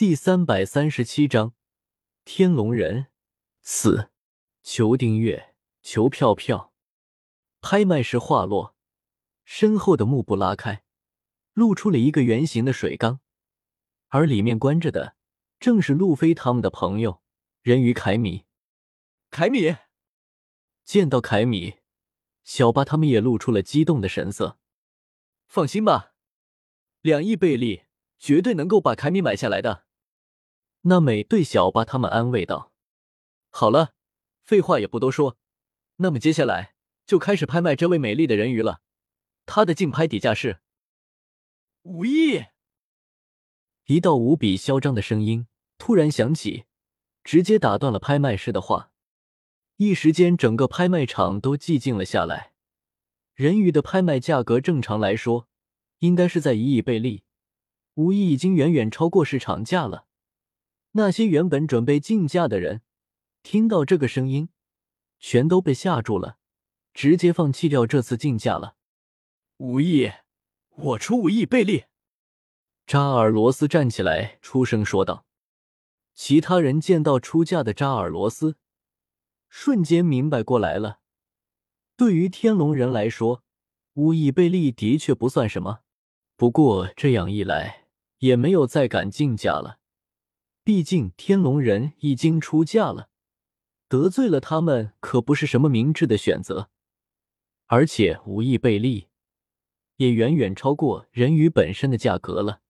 [0.00, 1.52] 第三百三十七章
[2.24, 3.08] 天龙人
[3.60, 4.08] 四。
[4.62, 6.72] 求订阅，求票票。
[7.60, 8.74] 拍卖时话落，
[9.44, 10.84] 身后的幕布拉开，
[11.52, 13.20] 露出了一个圆形的水缸，
[14.08, 15.16] 而里面关着的
[15.58, 17.20] 正是路飞他们的朋友
[17.60, 18.46] 人鱼凯米。
[19.30, 19.76] 凯米
[20.82, 21.74] 见到凯米，
[22.42, 24.58] 小巴他们也露出了激动的神色。
[25.46, 26.14] 放心吧，
[27.02, 27.82] 两亿贝利
[28.18, 29.84] 绝对能够把凯米买下来的。
[30.82, 32.72] 娜美对小八他们安慰道
[33.50, 33.94] ：“好了。”
[34.42, 35.36] 废话也不多说，
[35.96, 36.74] 那么接下来
[37.06, 38.80] 就开始拍卖这位美丽的人鱼了。
[39.46, 40.60] 他的竞拍底价是
[41.82, 42.46] 五亿。
[43.86, 45.46] 一道无比嚣张的声音
[45.78, 46.64] 突然响起，
[47.22, 48.90] 直接打断了拍卖师的话。
[49.76, 52.52] 一时间，整个拍卖场都寂静了下来。
[53.34, 55.48] 人鱼的拍卖价格，正常来说
[56.00, 57.22] 应该是在一亿贝利，
[57.94, 60.06] 五亿已经远远超过市场价了。
[60.92, 62.82] 那些原本准备竞价的人。
[63.42, 64.50] 听到这个声音，
[65.18, 66.36] 全都被吓住了，
[66.92, 68.76] 直接放弃掉这次竞价了。
[69.56, 70.12] 五亿，
[70.76, 71.84] 我出五亿贝利。
[72.86, 75.24] 扎尔罗斯站起来出声说道。
[76.14, 78.58] 其他人见到出价的扎尔罗斯，
[79.48, 81.00] 瞬间明白过来了。
[81.96, 83.42] 对于天龙人来说，
[83.94, 85.80] 五亿贝利的确不算什么。
[86.36, 87.86] 不过这样一来，
[88.18, 89.79] 也没有再敢竞价了。
[90.70, 93.10] 毕竟天龙人已经出嫁了。
[93.88, 96.70] 得罪了他们可不是什么明智的选择，
[97.66, 99.08] 而且无亿贝利
[99.96, 102.62] 也远远超过人鱼本身的价格了。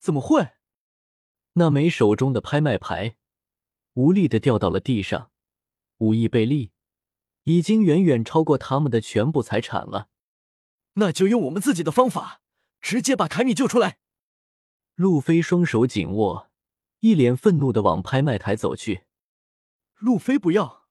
[0.00, 0.54] 怎么会？
[1.52, 3.14] 那枚手中的拍卖牌
[3.92, 5.30] 无力的掉到了地上。
[5.98, 6.72] 五亿贝利
[7.44, 10.08] 已经远远超过他们的全部财产了。
[10.94, 12.40] 那就用我们自己的方法，
[12.80, 13.98] 直接把凯米救出来。
[14.96, 16.50] 路飞双手紧握，
[17.02, 19.06] 一脸愤怒的往拍卖台走去。
[19.98, 20.86] 路飞，不要！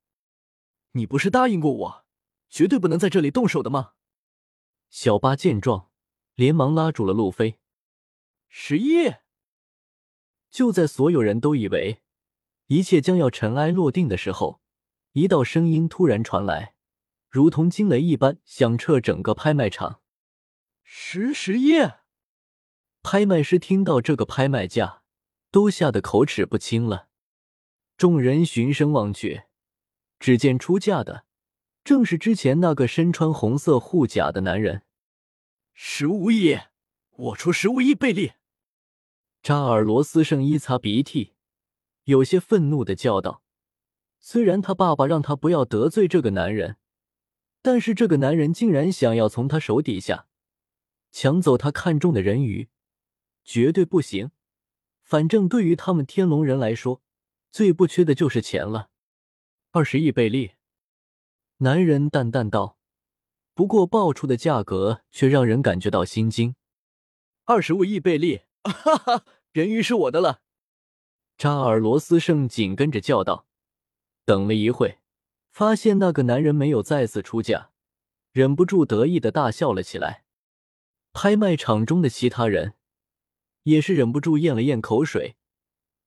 [0.91, 2.05] 你不是答应过我，
[2.49, 3.93] 绝对不能在这里动手的吗？
[4.89, 5.89] 小八见状，
[6.35, 7.59] 连忙拉住了路飞。
[8.49, 9.13] 十一！
[10.49, 12.01] 就在所有人都以为
[12.67, 14.61] 一切将要尘埃落定的时候，
[15.13, 16.75] 一道声音突然传来，
[17.29, 20.01] 如同惊雷一般，响彻整个拍卖场。
[20.83, 21.79] 十十一！
[23.01, 25.00] 拍卖师听到这个拍卖价，
[25.51, 27.09] 都吓得口齿不清了。
[27.97, 29.43] 众人循声望去，
[30.17, 31.25] 只见出价的
[31.83, 34.83] 正是之前那个身穿红色护甲的男人。
[35.73, 36.57] 十五亿，
[37.09, 38.31] 我出十五亿贝利。
[39.43, 41.33] 扎尔罗斯圣伊擦鼻涕，
[42.05, 43.43] 有些愤怒的叫道
[44.19, 46.77] ：“虽然他爸爸让他不要得罪这个男人，
[47.61, 50.27] 但是这个男人竟然想要从他手底下
[51.11, 52.69] 抢走他看中的人鱼，
[53.43, 54.31] 绝对不行。
[55.11, 57.01] 反正对于他们天龙人来说。”
[57.51, 58.91] 最不缺的就是钱了，
[59.71, 60.53] 二十亿贝利。
[61.57, 62.77] 男人淡淡道，
[63.53, 66.55] 不过报出的价格却让人感觉到心惊。
[67.43, 70.39] 二十五亿贝利，哈哈，人鱼是我的了。
[71.37, 73.45] 扎尔罗斯圣紧跟着叫道。
[74.23, 74.99] 等了一会，
[75.51, 77.71] 发现那个男人没有再次出价，
[78.31, 80.23] 忍不住得意的大笑了起来。
[81.11, 82.75] 拍卖场中的其他人
[83.63, 85.35] 也是忍不住咽了咽口水。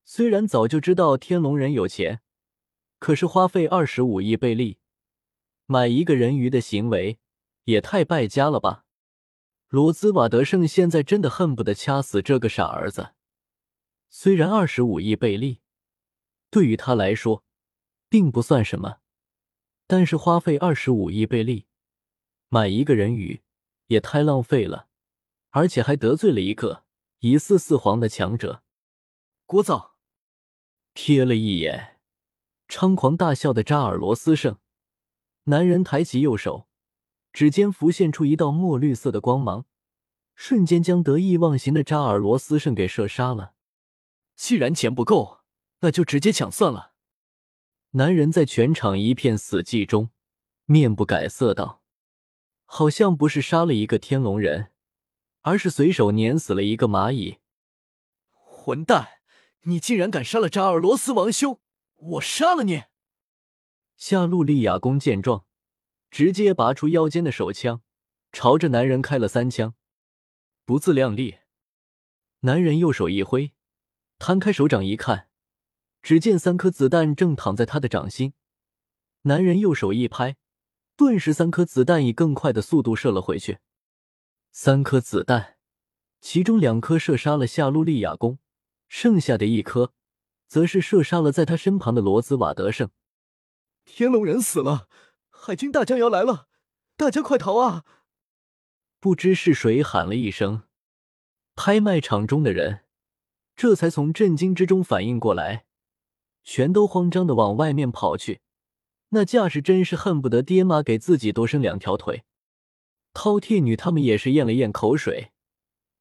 [0.05, 2.21] 虽然早就知道天龙人有钱，
[2.99, 4.79] 可是花费二十五亿贝利
[5.67, 7.19] 买一个人鱼的行为
[7.65, 8.85] 也太败家了吧！
[9.69, 13.15] 罗兹瓦德胜现在真的恨不得掐死这个傻儿子。
[14.09, 15.61] 虽然二十五亿贝利
[16.51, 17.43] 对于他来说
[18.09, 18.99] 并不算什么，
[19.89, 21.67] 但是花费二十五亿贝利
[22.49, 23.43] 买一个人鱼
[23.89, 24.87] 也太浪费了，
[25.51, 26.84] 而且还得罪了一个
[27.25, 28.63] 疑似四皇的强者，
[29.47, 29.93] 聒噪。
[30.95, 31.97] 瞥了一眼，
[32.69, 34.59] 猖狂大笑的扎尔罗斯圣
[35.45, 36.69] 男人抬起右手，
[37.33, 39.65] 指尖浮现出一道墨绿色的光芒，
[40.35, 43.55] 瞬间将得意忘形的扎尔罗斯圣给射杀了。
[44.37, 45.41] 既然钱不够，
[45.81, 46.93] 那就直接抢算了。
[47.93, 50.11] 男人在全场一片死寂中，
[50.67, 51.81] 面不改色道
[52.67, 54.74] ：“好像不是杀了一个天龙人，
[55.45, 57.39] 而是随手碾死了一个蚂蚁。”
[58.35, 59.09] 混蛋！
[59.67, 61.59] 你竟然敢杀了扎尔罗斯王兄！
[61.97, 62.83] 我杀了你！
[63.97, 65.47] 夏露利亚弓见状，
[66.11, 67.81] 直接拔出腰间的手枪，
[68.31, 69.75] 朝着男人开了三枪。
[70.67, 71.39] 不自量力！
[72.41, 73.55] 男人右手一挥，
[74.19, 75.29] 摊开手掌一看，
[76.03, 78.35] 只见三颗子弹正躺在他的掌心。
[79.23, 80.37] 男人右手一拍，
[80.95, 83.61] 顿时三颗子弹以更快的速度射了回去。
[84.57, 85.57] 三颗子弹，
[86.21, 88.39] 其中两颗射杀了夏露利亚公。
[88.89, 89.93] 剩下的一颗，
[90.47, 92.89] 则是射杀了在他身旁的罗兹瓦德胜。
[93.85, 94.89] 天龙人死了，
[95.29, 96.47] 海军大将要来了，
[96.97, 97.85] 大家快逃啊！
[99.01, 100.63] 不知是谁喊了一声，
[101.57, 102.85] 拍卖场中的人
[103.57, 105.67] 这才从震惊之中反应过来，
[106.45, 108.41] 全都慌张的往外面跑去。
[109.09, 112.25] 那架势真是恨不得爹妈给自己多生两条腿。
[113.15, 115.31] 饕餮女他们也是咽了咽口水，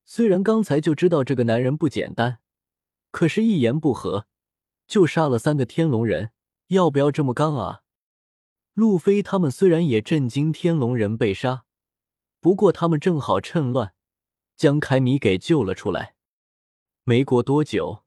[0.04, 2.40] 虽然刚才就知道这个男人不简单，
[3.12, 4.28] 可是，一言不合
[4.88, 6.32] 就杀了三个天龙人，
[6.68, 7.84] 要不要这么刚啊？
[8.74, 11.66] 路飞他们虽然也震惊天龙人被杀，
[12.42, 13.94] 不过他们正好趁乱
[14.58, 16.16] 将凯米给救了出来。
[17.04, 18.04] 没过多久，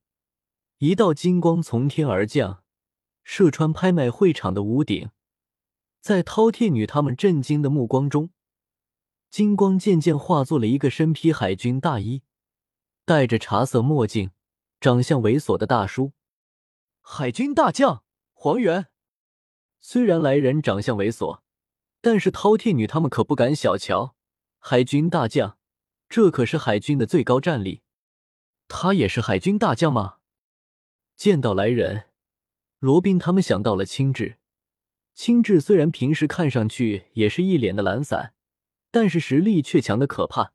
[0.79, 2.65] 一道金光从天而降。
[3.29, 5.11] 射穿拍卖会场的屋顶，
[6.01, 8.31] 在饕餮女他们震惊的目光中，
[9.37, 12.23] 金光渐渐化作了一个身披海军大衣、
[13.05, 14.31] 戴着茶色墨镜、
[14.81, 16.13] 长相猥琐的大叔。
[17.03, 18.03] 海军大将
[18.33, 18.87] 黄猿。
[19.79, 21.41] 虽然来人长相猥琐，
[22.01, 24.17] 但是饕餮女他们可不敢小瞧
[24.59, 25.59] 海军大将，
[26.09, 27.83] 这可是海军的最高战力。
[28.69, 30.17] 他也是海军大将吗？
[31.15, 32.05] 见到来人。
[32.79, 34.37] 罗宾他们想到了青雉。
[35.13, 38.33] 青雉虽然平时看上去也是一脸的懒散，
[38.97, 40.55] 但是实力却强的可怕。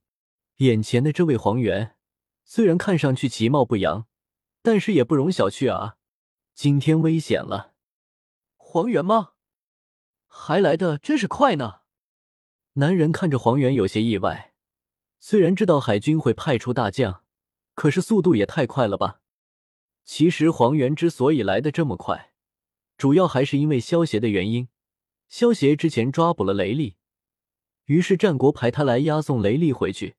[0.57, 1.95] 眼前的这位黄猿，
[2.43, 4.07] 虽然看上去其貌不扬，
[4.63, 5.97] 但是也不容小觑啊！
[6.55, 7.75] 今天危险了，
[8.57, 9.33] 黄猿吗？
[10.25, 11.81] 还来的真是快呢！
[12.73, 14.55] 男人看着黄猿有些意外，
[15.19, 17.23] 虽然知道海军会派出大将，
[17.75, 19.21] 可是速度也太快了吧！
[20.03, 22.31] 其实黄猿之所以来的这么快，
[22.97, 24.67] 主要还是因为萧协的原因。
[25.29, 26.97] 萧协之前抓捕了雷利，
[27.91, 30.15] 于是战国派他来押送雷利回去。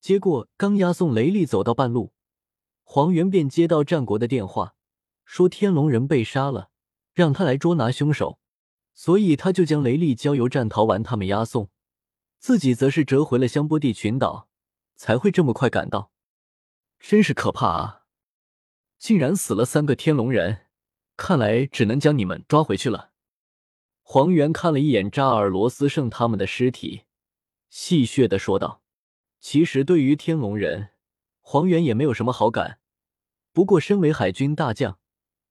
[0.00, 2.12] 结果刚押送雷利走到半路，
[2.82, 4.74] 黄猿便接到战国的电话，
[5.24, 6.70] 说天龙人被杀了，
[7.14, 8.40] 让他来捉拿凶手。
[8.92, 11.70] 所以他就将雷利交由战桃丸他们押送，
[12.40, 14.48] 自己则是折回了香波地群岛，
[14.96, 16.10] 才会这么快赶到。
[16.98, 18.02] 真是可怕啊！
[18.98, 20.66] 竟然死了三个天龙人，
[21.16, 23.12] 看来只能将你们抓回去了。
[24.08, 27.02] 黄猿看了一眼扎尔罗斯圣他们的尸体，
[27.68, 28.80] 戏谑的说道
[29.40, 30.90] ：“其实对于天龙人，
[31.40, 32.78] 黄猿也没有什么好感。
[33.52, 35.00] 不过身为海军大将，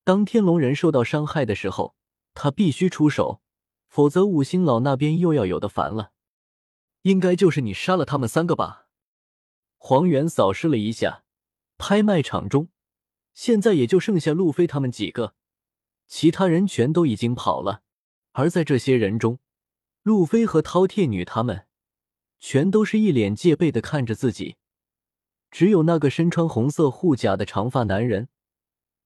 [0.06, 1.98] 当天龙人受到伤害的时候，
[2.34, 3.42] 他必须出手，
[3.90, 6.14] 否则五星老那边又要有的烦了。
[7.02, 8.88] 应该就是你杀了他们三个吧？”
[9.78, 11.26] 黄猿扫视了一下
[11.78, 12.70] 拍卖场中。
[13.34, 15.36] 现在也就剩下路飞他们几个，
[16.08, 17.82] 其他人全都已经跑了。
[18.38, 19.40] 而在这些人中，
[20.04, 21.68] 路飞和饕餮女他们
[22.38, 24.58] 全都是一脸戒备的看着自己，
[25.50, 28.28] 只有那个身穿红色护甲的长发男人，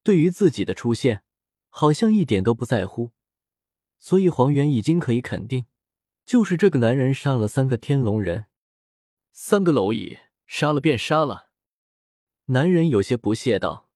[0.01, 1.21] 对于自己的出现
[1.69, 3.11] 好像一点都不在乎。
[3.99, 5.67] 所以黄猿已经可以肯定，
[6.25, 8.45] 就是这个男人杀了三个天龙人，
[9.31, 10.17] 三个蝼蚁
[10.47, 11.49] 杀了便杀了。
[12.45, 13.88] 男人有些不屑道。